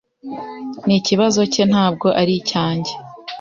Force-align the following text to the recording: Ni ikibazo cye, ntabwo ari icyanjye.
Ni 0.85 0.95
ikibazo 0.99 1.39
cye, 1.53 1.63
ntabwo 1.71 2.07
ari 2.21 2.33
icyanjye. 2.41 2.93